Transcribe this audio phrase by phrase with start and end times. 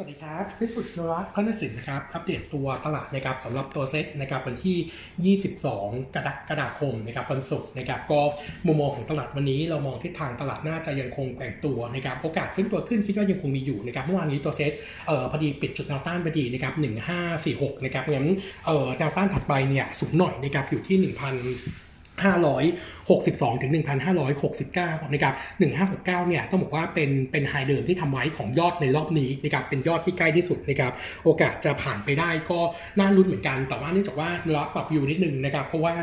[0.00, 8.20] สวัสดีครับ พิสุทธิ์นวัฒน์พันศิลป์นะครับ อัปเดตตัวตลาดนะครับสำหรับตัวเซ็ตนะครับวันที่ 22 กรกฎาคมนะครับวันศุกร์นะครับก็
[8.66, 14.72] มุมมองของตลาดวันนี้เรามองทิศทางตลาดน่าจะยังคงแกว่งตัวนะครับโอกาสขึ้นตัวขึ้นคิดว่ายังคงมีอยู่นะครับเมื่อวานนี้ตัวเซ็ต
[15.06, 16.74] เอ่อพอดีปิดจุดแนวต้านพอดีนะครับ
[17.34, 18.28] 1546 นะครับงั้น
[18.66, 21.87] เอ่อแนวต้านถัดไปเนี่ยสูงหน่อยนะครับอยู่ที่ 1,000
[22.26, 23.70] 562 ถึง
[24.36, 25.34] 1,569 นะครับ
[25.84, 30.92] 1569 เนี่ยต้องบอกว่าเป็นเป็น high เดิมที่ทำไว้ของยอดในรอบนี้นะครับ เป็นยอดที่ใกล้ที่สุดนะครับ
[31.24, 32.60] โอกาสจะผ่านไปได้ก็
[32.98, 35.94] น่าลุ้นเหมือนกัน แต่ว่าเนื่องจากว่ารับปรับอยู่นิดนึงนะครับ เพราะว่า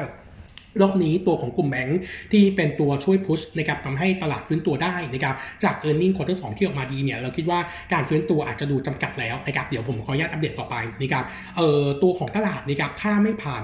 [0.82, 2.00] รอบนี้ตัวของกลุ่มแบงค์
[2.32, 7.60] ที่เป็นตัวช่วย push นะครับทำให้ตลาดฟื้นตัวได้นะครับจาก e a r n i n g ควอเตอร์สที่ออกมาดีเนี่ยเราคิดว่า
[7.94, 11.24] การฟื้นตัวอาจจะดูจำกัดแล้วนะครับเดี๋ยวผมขออนุญาตอัปเดตต่อไปนะครับ
[11.58, 13.62] เอ่อตัวของตลาดนะครับถ้าไม่ผ่าน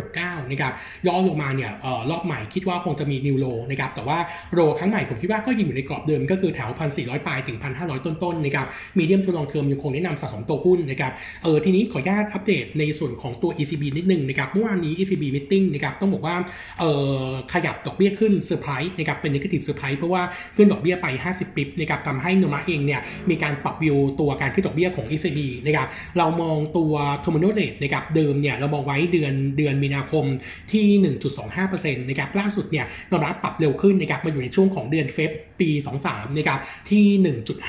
[0.00, 0.72] 1569นะครับ
[1.06, 4.18] ย้อนลงมาเนี่ยเอ่อรอบใหม่คิดว่าคงจะมี new low นะครับแต่ว่า
[4.54, 8.66] low ครั้งใหม่ผมคิดว่าก็ยังอยู่ในกรอบเดิมก็คือแถว 1,400 ปลายถึง 1,500 ต้นๆนะครับ
[8.98, 16.36] medium to long term ยังคงแนะนำสะสมตัวหุ้นนะครับเออทีนี้ขออนุญาตอัปเดตในส่วนของตัว ECB นิดนึงนะครับเมื่อวานนี้ ECB meeting นะครับต้องบอกว่า
[16.80, 20.22] เอ่อขยับดอกเบี้ยขึ้นเซอร์ไพรส์นะครับเป็น negative surprise เพราะว่า
[20.56, 23.00] ขึ้นดอกเบี้ยไป 50 bps นะครับทำให้โนมูระเองเนี่ย
[23.30, 30.24] มีการปรับวิวตัวการขึ้นดอกเบี้ยของ ECB นะครับเรามองตัว terminal rate นะครับเดิมเนี่ยเรามองไว้เดือนเดือนมีนาคม
[30.72, 30.86] ที่
[31.44, 35.70] 1.25%นะครับล่าสุดเนี่ยนมาปรับเร็วขึ้นนะครับมาอยู่ในช่วงของเดือนเฟบปี
[36.04, 37.04] 23นะครับที่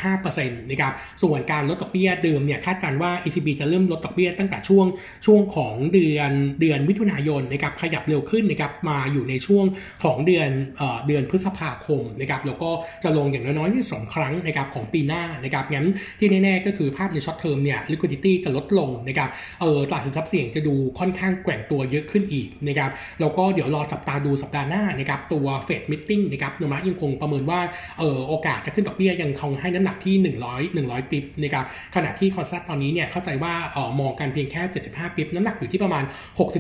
[0.04, 4.86] 1.5%นะครับส่วนการลดดอกเบี้ยเดิมเนี่ยคาดการณ์ว่า ECB จะเริ่มลดดอกเบี้ยตั้งแต่ช่วง
[5.26, 6.32] ช่วงของเดือน
[6.62, 9.66] เดือนมิถุนายนนะครับขยับเร็วขึ้นนะครับมาอยู่ในช่วง
[10.04, 12.70] ของเดือนเออเดือนพฤษภาคมนะครับแล้วก็
[13.04, 15.88] จะลงอย่างน้อยๆที่สองครั้งนะครับของปีหน้านะครับงั้น
[16.20, 19.30] ที่แน่ๆก็คือภาพใน short term เนี่ย liquidity จะลดลงนะครับ
[19.62, 27.60] เออตลาดสินทรัพย์เสี่ยงจะดูค่อนข้างแกว่งตัวเยอะขึ้นอีกนะครับแล้วก็เดี๋ยวรอจับตาดูสัปดาห์หน้านะครับตัว Fed meeting นะครับโนมูระยังคงประเมินว่า
[28.00, 30.16] เออโอกาสจะขึ้นดอกเบี้ยยังคงให้น้ำหนักที่
[30.48, 31.66] 100 100 bps นะครับ
[31.96, 36.04] ขณะที่ consensus ตอนนี้เนี่ยเข้าใจว่าเออมองกันเพียงแค่ 75 bps น้ำหนักอยู่ที่ประมาณ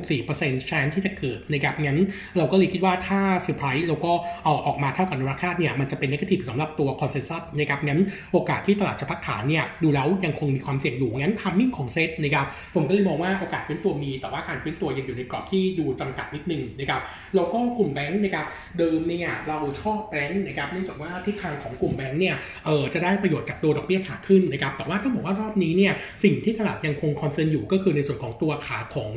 [0.05, 1.99] 64% chance ที่จะเกิดนะครับงั้น
[2.37, 4.11] เราก็เลยคิดว่าถ้าเซอร์ไพรส์แล้วก็
[4.43, 12.45] เอาออกมาเท่ากับเราคาดเนี่ยมันจะเป็น negative สำหรับตัว consensus นะครับงั้นโอกาสที่ตลาดจะพักฐานเนี่ยดูแล้วยังคงมีความเสี่ยงอยู่งั้น timing ของเซตนะครับ
[12.75, 17.01] ผมก็เลยมองว่าโอกาสฟื้นตัวมี แต่ว่าการฟื้นตัวยังอยู่ในกรอบที่ดูจำกัดนิดนึงนะครับ
[17.35, 18.45] แล้วก็กลุ่มแบงค์นะครับ
[18.77, 25.93] เดิมเนี่ยเราชอบแบงค์นะครับเนื่องจากว่าทิศทางของกลุ่มแบงค์เนี่ยเออจะได้ประโยชน์จากตัวดอกเบี้ยขาขึ้นนะครับแต่ว่าต้องบอกว่ารอบนี้เนี่ย
[26.23, 29.11] สิ่งที่ตลาดยังคง concern อยู่ก็คือในส่วนของตัวขาของ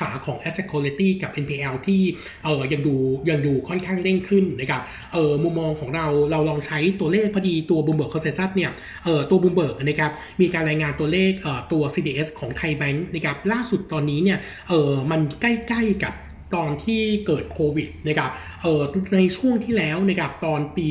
[0.00, 2.00] ขาของ asset quality กับ NPL ที่
[2.44, 2.94] เออยังดู
[3.30, 4.82] ยังดูค่อนข้างเร่งขึ้นนะครับ
[5.12, 8.70] เออมุมมองของเราเราลองใช้ตัวเลขพอดีตัว Bloomberg consensus เนี่ย
[9.04, 10.10] เออตัวบูมเบิร์กนะครับ
[10.40, 14.38] มีการรายงานตัวเลขเออตัว CDS ของ Thai bank นะครับล่าสุดตอนนี้เนี่ย
[14.68, 16.14] เออมันใกล้ๆกับ
[16.54, 18.30] ตอนที่เกิดโควิดนะครับ
[18.62, 18.82] เออ
[19.14, 20.88] ในช่วงที่แล้วนะครับตอนปี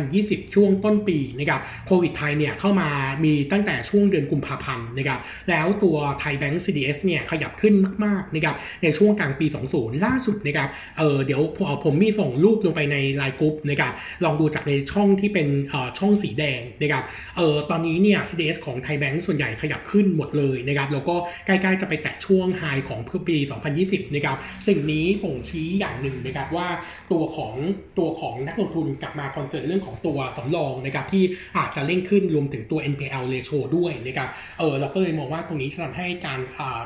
[0.00, 2.88] 2020 ช่วงต้นปีนะครับโควิดไทยเนี่ยเข้ามา
[3.24, 5.18] มีตั้งแต่ช่วงเดือนกุมภาพันธ์นะครับ
[5.48, 7.74] แล้วตัวไทยแบงค์ CDS เนี่ยขยับขึ้น
[8.04, 10.68] มากๆนะครับในช่วงกลางปี 20 ล่าสุดนะครับ
[10.98, 11.42] เออเดี๋ยว
[11.84, 13.92] ผมมีส่งรูปลงไปใน LINE group นะครับ
[14.24, 17.02] ลองดูจากในช่องที่เป็นเอ่อช่องสีแดงนะครับ
[17.36, 23.36] เออตอนนี้เนี่ย CDS ของ Thai bank ส่วนใหญ่ขยับขึ้นหมดเลยนะครับแล้วก็ใกล้ๆจะไปแตะช่วง high ของเพื่อปี
[23.76, 24.36] 2020 นะครับ
[24.68, 26.68] สิ่งนี้นี้บ่งชี้อย่างหนึ่งนะครับว่า
[27.12, 27.54] ตัวของ
[27.98, 31.24] ตัวของนักลงทุนกลับมา concern เรื่องของตัวสำรองนะครับที่
[31.58, 36.40] อาจจะเร่งขึ้นรวมถึงตัว NPL ratio ด้วยนะครับเออเราก็เลยมองว่าตรงนี้จะทำให้การ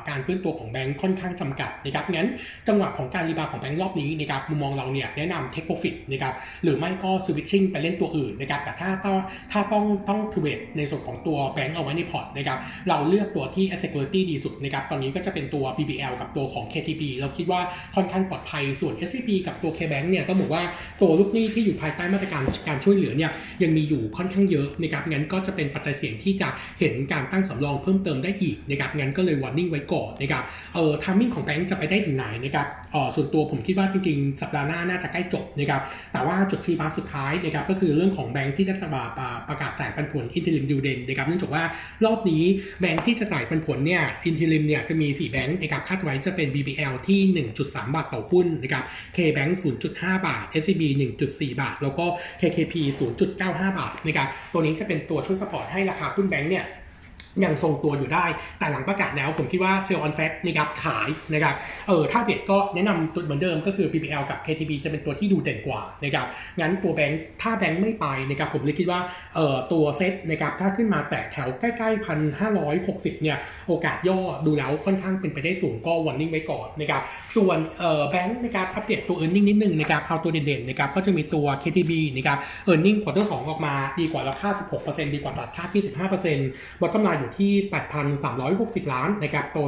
[0.08, 2.28] การฟื้นตัวของแบงก์ค่อนข้างจำกัดนะครับงั้น
[2.68, 9.18] จังหวะของการรีบาวของแบงก์รอบนี้นะครับมุมมองเราเนี่ยแนะนำ take profit นะครับหรือไม่ก็ switching ไปเล่นตัวอื่นนะครับแต่ถ้าต้อง
[9.52, 17.60] ถ้าต้องต้องเทรดในส่วนของตัวแบงก์เอาไว้ในพอร์ตนะครับเราเลือกตัวที่ asset quality ดีสุดนะครับตอนนี้ก็จะเป็นตัว BBL กับตัวของ KTB เราคิดว่า
[17.94, 20.62] ค่อนข้างปลอดภัยส่วน SCB กับตัว KBank เนี่ยก็บอกว่า
[21.00, 23.30] ตัวลูกหนี้ที่อยู่ภายใต้มาตรการการช่วยเหลือเนี่ย
[23.62, 26.48] ยังมีอยู่ค่อนข้างเยอะนะครับงั้นก็จะเป็นปัจจัยเสี่ยงที่จะ
[26.80, 30.42] เห็นการตั้งสำรองเพิ่มเติมได้อีกนะครับงั้นก็เลย warning ไว้ก่อนนะครับ
[30.74, 38.74] เอ่อ timing ของแบงก์จะไปได้ถึงไหนนะครับเอ่อส่วนตัวผมคิดว่าจริงๆสัปดาห์หน้าน่าจะใกล้จบนะครับแต่ว่าจุดที่มาสุดท้ายนะครับก็คือเรื่องของแบงก์ที่จะ
[39.48, 41.62] ประกาศจ่ายปันผล interim dividend นะครับเนื่องจากว่า
[42.04, 42.42] รอบนี้
[42.80, 47.20] แบงก์ที่จะจ่ายปันผลเนี่ย interim เนี่ยจะมี 4 แบงก์นะครับคาดไว้จะเป็น BBL ที่
[47.58, 48.84] 1.3บาทต่อหุ้นนะครับ
[49.16, 49.52] KBank
[49.88, 50.82] 0.5 บาท SCB
[51.22, 52.06] 1.4 บาท แล้วก็
[52.40, 52.74] KKP
[53.18, 56.64] 0.95 บาทนะครับตัวนี้จะเป็นตัวช่วย support ให้ราคาหุ้นแบงค์เนี่ย
[57.44, 58.26] ยังทรงตัวอยู่ได้
[58.58, 61.54] แต่หลังประกาศแล้วผมคิดว่า sell on fact นะครับขายนะครับ
[61.88, 66.26] เออถ้าเบดก็แนะนำตัวเหมือนเดิมก็คือ BBL กับ KTB จะเป็นตัวที่ดูเด่นกว่านะครับ
[66.60, 69.00] งั้นตัวแบงค์ถ้าแบงค์ไม่ไปนะครับผมเลยคิดว่า
[69.34, 73.36] เออตัวเซตนะครับถ้าขึ้นมาแตะแถวใกล้ๆพันห้าร้อยหกสิบเนี่ย
[73.68, 77.02] โอกาสย่อดูแล้วค่อนข้างเป็นไปได้สูงก็ warning ไว้ก่อนนะครับ
[77.36, 84.50] ส่วนเออแบงค์นะครับอัปเดตตัว earning นิดนึงนะครับเอาตัวเด่นๆนะครับก็จะมีตัว KTB นะครับ earning quarter สองออกมาดีกว่าเราคาด
[84.82, 87.52] 16%ดีกว่าตลาดคาดที่15%บอทกำไรอยูู่่ที่
[88.22, 89.58] 8,360 ล้านนะครับโต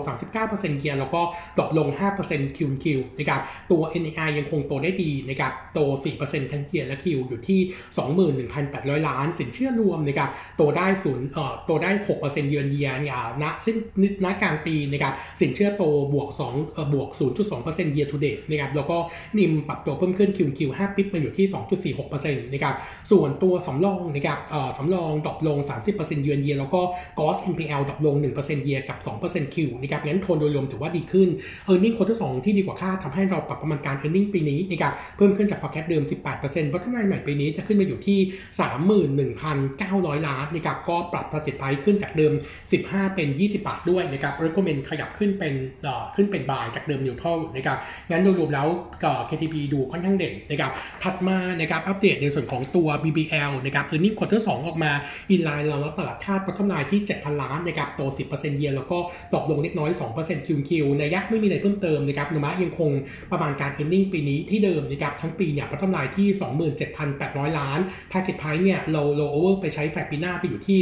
[0.40, 1.22] 39% year แล้วก็
[1.58, 1.88] drop ลง
[2.22, 3.40] 5% Q Q นะครับ
[3.70, 5.80] ตัว NII ยังคงโตได้ดีนะครับโต
[6.16, 7.60] 4%ทั้ง year และ Q อยู่ที่
[8.58, 11.90] 21,800 ล้าน สินเชื่อรวมนะครับโตได้ศูนย์เอ่อโตได้
[12.20, 12.96] 6% year on year
[13.42, 13.76] ณสิ้น
[14.24, 15.84] ณกลางปีนะครับสินเชื่อโต
[16.14, 17.08] บวก2เอ่อบวก
[17.54, 18.96] 0.2% year to date นะครับแล้วก็
[19.38, 21.46] NIM ปรับตัวเพิ่มขึ้น Q Q 5 bps มาอยู่ที่
[21.94, 22.74] 2.46%นะครับ
[23.10, 25.58] ส่วนตัวสำรองนะครับเอ่อสำรอง drop ลง
[25.92, 26.80] 30% year on year แล้วก็
[27.18, 31.28] gross NPL drop ลง 1% year กับ 2% Q นะครับงั้นโทนโดยรวมถือว่าดีขึ้น
[31.70, 34.26] e a r n i n g ควอเตอร์สที่ดีกว่าคาดทำให้เราปรับประมาณการ e a r n i n g
[34.34, 36.04] ปีนี้นะครับเพิ่มขึ้นจาก forecast เดิม
[36.38, 38.18] 18%วัตถุนายใหม่ปีนี้จะขึ้นมาอยู่ที่
[39.38, 42.32] 31,900 ล้านนะครับก็ปรับ target price ขึ้นจากเดิม
[42.74, 45.54] 15 เป็น 20 บาทด้วยนะครับ recommend ขยับขึ้นเป็น
[46.16, 47.78] ขึ้นเป็นบายจากเดิม neutral นะครับ
[48.10, 48.68] งั้นโดยรวมแล้ว
[49.02, 50.72] ก็ KTB ดูค่อนข้างเด่นนะครับ
[51.02, 54.92] ถัดมานะครับอัปเดตในส่วนของตัว BBL นะครับ earning quarter 2ออกมา
[55.30, 58.98] อินไลน์เราแล้วตลาดคาด bottom line ที่7ันล้านนะครับโต 10%เยียร์แล้วก็
[59.34, 62.90] ตกลงเล็กน้อย 2%คิวคิวในยักษ์ไม่มีอะไรเพิ่มเติมนะครับโนุมะยังคง
[63.32, 66.28] ประมาณการ earning ปีนี้ที่เดิมนะครับทั้งปีเนี่ย bottom line ที่
[66.94, 67.80] 27,800 ล้าน
[68.12, 70.78] target price เนี่ยเราโลโอเวอร์ไปใช้แฟร์ปีหน้าไปอยู่ที่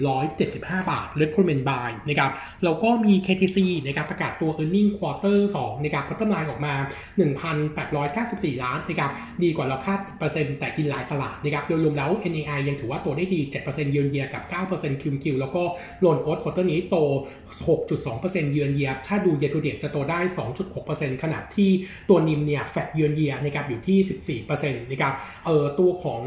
[0.00, 2.30] 175 บาท r e c o m m e n d buy นะครับ
[2.64, 6.74] แล้วก็มี KTC นะครับประกาศตัว earning quarter 2นะครับ bottom line ออกมา
[7.68, 9.10] 1,894 ล้านนะครับ
[9.42, 15.62] ดีกว่าเราคาดเปอร์เซ็นต์แต่ in line ตลาดนะครับโดยรวมแล้ว NII ยังถือว่าโตได้ดี 7%เยือนเยียกับ 9% Q Q แล้วก็
[16.00, 16.96] loan growth quarter นี้โต
[17.74, 20.20] 6.2%เยือนเยียถ้าดูเย r ูเด e จะโตได้
[20.70, 21.70] 2.6%ขณะที่
[22.08, 25.14] ตัวนิมเนี่ยแฟดเยือนเยียนะครับอยู่ที่ 14%นะครับ
[25.46, 26.22] เออตัวของ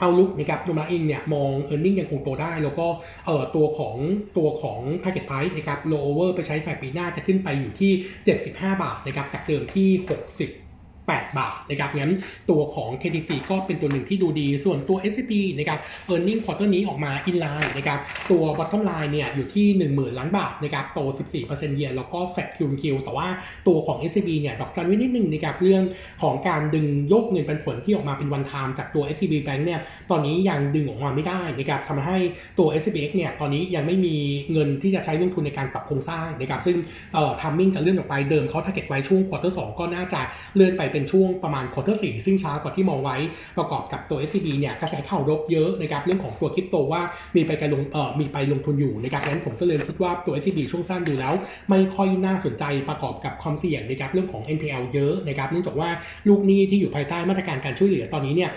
[0.00, 2.86] เอาลุกนะครับตัวมาเองเนี่ยมอง e a r n i n g ยังคงโตได้ แล้วก็
[3.26, 3.96] เอ่อตัวของ
[4.36, 7.92] ตัวของ target price นะครับ low over ไปใช้ฝ่ายปีหน้าจะขึ้นไปอยู่ที่
[8.36, 10.67] 75 บาทนะครับจากเดิมที่ 60
[11.16, 12.14] 8 บาทนะครับงั้น
[12.50, 15.78] ตัวของ KTC ก็เป็นตัวหนึ่งที่ดูดี ส่วนตัว SCB นะครับ
[16.12, 17.98] earning quarter นี้ออกมา in line นะครับ
[18.30, 21.00] ตัว bottom line เนี่ยอยู่ที่ 10,000 ล้านบาทนะครับโต
[21.38, 23.28] 14% year แล้วก็ flat Q Q แต่ว่า
[23.66, 25.82] ตัวของ SCB เนี่ยดอกจันไว้นิดนึงนะครับเรื่อง
[26.22, 32.16] ของการดึงยกเงินปันผลที่ออกมาเป็น one time จากตัว SCB Bank เนี่ยตอนนี้ยังดึงออกมาไม่ได้นะครับทำให้
[32.58, 34.16] ตัว SCBX เนี่ยตอนนี้ยังไม่มี
[34.52, 36.76] เงินที่จะใช้ลงทุนในการปรับโครงสร้างนะครับซึ่ง
[37.14, 40.20] เอ่อ timing จะเลื่อนออกไปเดิมเขา target ไว้ช่วง quarter 2ก็น่าจะ
[40.54, 43.16] เลื่อนไปเป็นช่วงประมาณ quarter สี่ซึ่งช้ากว่าที่มองไว้
[43.58, 47.02] ประกอบกับตัว SCB เนี่ยกระแสข่าวรบเยอะนะครับเรื่องของตัวคริปโตว่า
[47.36, 51.34] มีไปการลงเอ่อมีไปลงทุนอยู่นะครับงั้นผมก็เลยคิดว่าตัว SCB ช่วงสั้นดูแล้ว
[51.70, 55.88] ไม่ค่อยน่าสนใจประกอบกับความเสี่ยงนะครับเรื่องของ NPL เยอะนะครับเนื่องจากว่า
[56.28, 58.50] ลูกหนี้ที่อยู่ภายใต้มาตรการการช่วยเหลือตอนนี้เนี่ย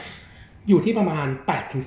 [0.70, 1.28] อยู่ที่ประมาณ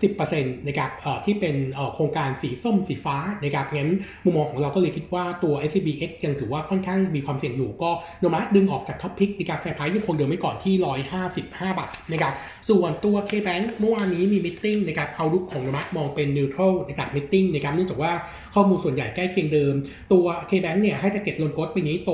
[0.03, 0.91] 8-10%นะครับ
[1.25, 1.57] ที่เป็น
[1.95, 3.91] โครงการสีส้มสีฟ้านะครับงั้น
[4.25, 7.91] มุมมองของเราก็เลยคิดว่าตัว SCBX ยังถือว่าค่อนข้างมีความเสี่ยงอยู่ก็
[8.21, 10.75] โนมูระดึงออกจาก top pick ในการ fair price ยังคงเดิมไว้ก่อนที่
[11.23, 12.33] 155 บาทนะครับ
[12.69, 18.13] ส่วนตัว KBank เมื่อวานนี้มี meeting นะครับ outlook ของโนมูระมองเป็น neutral ในการ meeting นะครับเนื่องจากว่า
[18.55, 19.75] ข้อมูลส่วนใหญ่ใกล้เคียงเดิม
[20.13, 22.11] ตัว KBank เนี่ยให้ t เก็ตลนกดปีนี้โต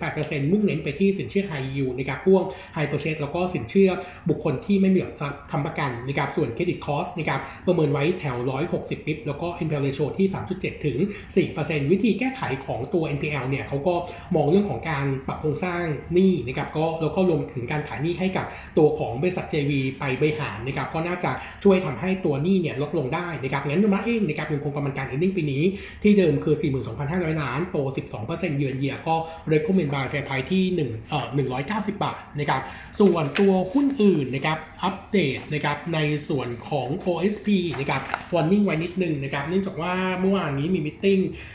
[0.00, 2.44] 6-8%มุ่งเน้นไปที่สินเชื่อ High Yield นะครับพวก
[2.76, 3.90] Hire Purchase แล้วก็สินเชื่อ
[4.28, 8.36] บุคคลที่ไม่มีหลักทรัพย์ค้ำประกันนะครับส่วน credit cost นะครับประเมินไว้แถว
[8.72, 10.98] 160 bps แล้วก็ NPL ratio ที่ 3.7 ถึง
[11.44, 13.94] 4%วิธีแก้ไขของตัว NPL เนี่ยเขาก็
[14.34, 15.82] มองเรื่องของการปรับโครงสร้าง
[16.14, 18.46] หนี้นะครับก็แล้วก็รวมถึงการขายหนี้ให้กับ
[18.78, 21.30] ตัวของบริษัท JV ไปบริหารนะครับก็น่าจะ
[21.64, 25.62] ช่วยทำให้ตัวหนี้เนี่ยลดลงได้นะครับงั้นนุมะเองนะครับยังคงประมาณการ earning ปีนี้
[26.02, 26.54] ที่เดิมคือ
[26.98, 27.76] 42,500 ล้านโต
[28.18, 29.14] 12%เยือนเยียก็
[29.52, 31.26] recommend buy fair price ที่1เอ่อ
[31.62, 32.62] 190 บาทนะครับ
[33.00, 35.98] ส่วนตัวหุ้นอื่นนะครับ อัปเดตนะครับใน
[36.28, 37.48] ส่วนของ OSP
[37.80, 38.02] นะครับ
[38.36, 41.06] warning ไว้นิดนึงนะครับเนื่องจากว่าเมื่อวานนี้มี meeting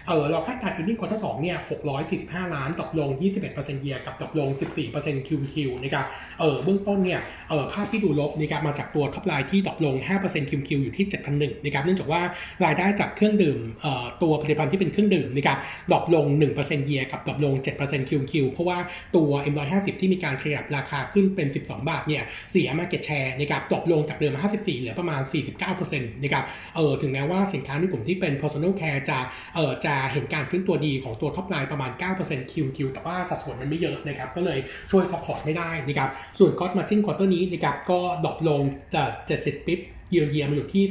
[0.07, 1.57] เออเราคาดการณ์ earning quarter 2เนี่ย
[2.05, 3.09] 645 ล้านตกลง
[3.45, 4.50] 21% year กับตกลง
[4.89, 6.05] 14% QQ นะครับ
[6.39, 7.19] เออเบื้องต้นเนี่ย
[7.50, 11.05] เออภาพที่ดูลบนะครับมาจากตัว top line ที่ตกลง 5% QQ อยู่ที่
[11.36, 12.21] 7,001นะครับเนื่องจากว่า
[12.65, 15.57] รายได้จากเครื่องดื่มเอ่อตัวผลิตภัณฑ์ที่เป็นเครื่องดื่มนะครับ
[15.91, 16.25] drop ลง
[16.57, 18.77] 1% year กับ drop ลง 7% QQ เพราะว่า
[19.15, 25.22] ตัว M150 ที่มีการขยับราคาขึ้นเป็น 12 บาทเนี่ยเสีย market share นะครับ drop ลงจากเดิม 54 เหลือประมาณ
[25.62, 26.44] 49%นะครับ
[26.76, 29.20] เออถึงแม้ว่าสินค้าในกลุ่มที่เป็น personal care จะ
[29.56, 34.60] เออจะเห็นการฟื้นตัวดีของตัว top line ประมาณ 9% QQ แต่ว่าสัดส่วนมันไม่เยอะนะครับก็เลย
[34.92, 36.10] ช่วย support ไม่ได้นะครับ
[36.40, 38.62] ส่วน gross margin quarter นี้นะครับก็ drop ลง
[38.96, 39.10] จาก
[39.42, 40.84] 70 bps year year มาอยู่ที่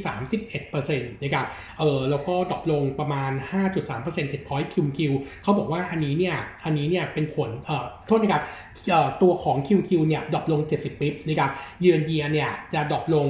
[0.58, 1.46] 31%นะครับ
[1.78, 3.32] เออแล้วก็ drop ลงประมาณ
[3.72, 5.12] 5.3 percent point QQ
[5.42, 8.42] เขาบอกว่าอันนี้เนี่ยอันนี้เนี่ยเป็นผลเอ่อโทษนะครับ
[8.90, 13.28] เอ่อตัวของ QQ เนี่ย drop ลง 70 bps นะครับ year year เนี่ยจะ drop ลง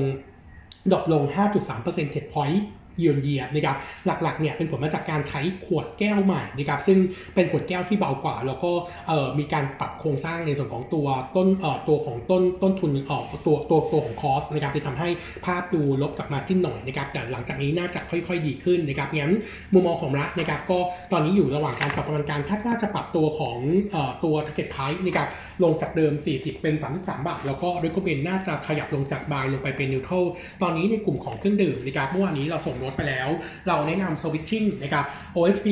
[0.92, 1.23] drop ลง
[1.66, 2.62] 5.3 percent point year
[2.99, 3.76] year นะครับ
[4.07, 6.99] หลักๆเนี่ยเป็นผลมาจากการใช้ขวดแก้วใหม่นะครับซึ่ง
[7.35, 8.73] เป็นขวดแก้วที่เบากว่า แล้วก็
[9.09, 15.09] เอ่อมีการปรับโครงสร้างในส่วนของตัวต้นเอ่อตัวของต้นต้นทุนออกตัวตัวตัวของ cost นะครับที่ทำให้
[15.47, 19.35] ภาพดูลบกับ margin หน่อยนะครับแต่หลังจากนี้น่าจะค่อยๆดีขึ้นนะครับงั้น
[19.73, 20.78] มุมมองของรัฐนะครับก็
[21.12, 23.59] ตอนนี้อยู่ระหว่างการปรับประมาณการคาดว่าจะปรับตัวของ
[23.93, 25.28] เอ่อตัว target price นะครับ
[25.62, 30.25] ลงจากเดิม 40 เป็น 33 บาท แล้วก็ recommend น่าจะขยับลงจาก buy ลงไปเป็น neutral
[30.62, 33.28] ตอนนี้ในกลุ่มของเครื่องดื่มนะครับเมื่อวานนี้เราส่งน้ตไปแล้ว
[33.68, 35.04] เราแนะนำ switching นะครับ
[35.37, 35.68] OSP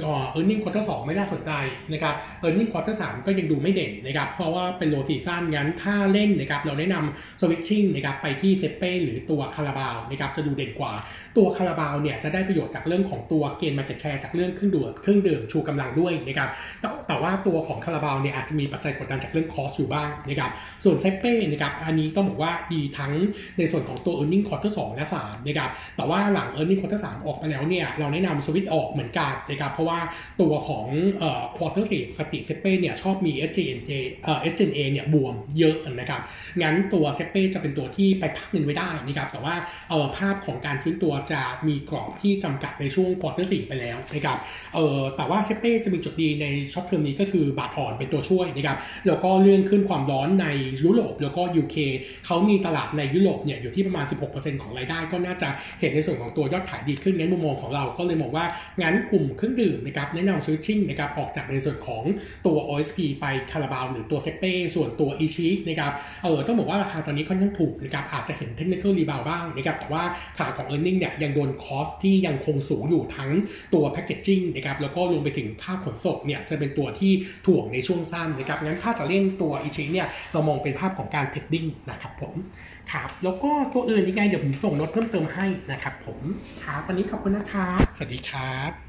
[0.00, 1.50] เออ earning quarter 2 ไม่น่าสนใจ
[1.92, 10.92] นะครับ earning quarter 3 ก็ยังดูไม่เด่นนะครับเพราะว่าเป็น low season งั้นถ้าเล่นนะครับเราแนะนำ switching นะครับไปที่เซเป้หรือตัวคาราบาวนะครับจะดูเด่นกว่า
[11.36, 16.48] ตัวคาราบาวเนี่ยจะได้ประโยชน์จากเรื่องของตัวเกณฑ์ market share จากเรื่องเครื่องดื่มเครื่องดื่มชูกำลังด้วยนะครับ
[16.80, 20.50] แต่แต่ว่าตัวของคาราบาวเนี่ยอาจจะมีปัจจัยกดดันจากเรื่องคอสอยู่บ้างนะครับ
[20.84, 23.12] ส่วนเซเป้นะครับอันนี้ต้องบอกว่าดีทั้ง
[23.58, 30.00] ในส่วนของตัว earning quarter 2และ3นะครับแต่ว่าหลัง earning quarter 3ออกไปแล้วเนี่ยเราแนะนำสวิตออกเหมือนกันนะครับเพราะว่า
[30.40, 30.86] ตัวของ
[31.18, 33.90] เอ่อ quarter 4ปกติเซเป้เนี่ยชอบมี SJNJ
[34.24, 36.20] เอ่อ SJNA เนี่ยบวมเยอะนะครับ
[36.62, 39.54] งั้นตัวเซเป้จะเป็นตัวที่ไปพักเงินไว้ได้นะครับแต่ว่า
[39.90, 44.38] เอ่อภาพของการฟื้นตัวจะมีกรอบที่จำกัดในช่วง quarter 4ไปแล้วนะครับ
[44.74, 50.46] เอ่อแต่ว่าเซเป้จะมีจุดดีในช็อตเทอมนี้ก็คือบาทอ่อนเป็นตัวช่วยนะครับแล้วก็เรื่องขึ้นความร้อนใน
[50.82, 51.76] ยุโรปแล้วก็ UK
[52.26, 55.48] เขามีตลาดในยุโรปเนี่ยอยู่ที่ประมาณ 16%ของรายได้ก็น่าจะ
[55.80, 58.44] เห็นในส่วนของตัวยอดขายดีขึ้นงั้นมุมมองของเราก็เลยมองว่า
[58.82, 62.02] งั้นกลุ่มเครื่องดื่มนะครับแนะนำ switching นะครับออกจากในส่วนของ
[62.46, 65.92] ตัว OSP ไปคาราบาวหรือตัวเซ็ปเป้ส่วนตัวอิชินะครับ
[66.24, 70.04] เออต้องบอกว่าราคาตอนนี้ค่อนข้างถูกนะครับอาจจะเห็น technical rebound บ้างนะครับแต่ว่า
[70.38, 73.30] ขาของ e a r n i n g เนี่ยยังโดน cost ที่ยังคงสูงอยู่ทั้ง
[73.74, 77.12] ตัวแพ c เกจจิ้งนะครับแล้วก็รวมไปถึงค่าขนส่งเนี่ยจะเป็นตัวที่
[77.46, 82.34] ถ่วงในช่วงสั้นนะครับงั้นถ้าจะเล่นตัวอิชิเนี่ยเรามองเป็นภาพของการ trading นะครับผม
[82.92, 86.20] ครับแล้วก็ตัวอื่นยังไงเดี๋ยวผมส่งรถเพิ่มเติมให้นะครับผม
[86.64, 88.85] ครับวันนี้ขอบคุณนะครับ สวัสดีครับ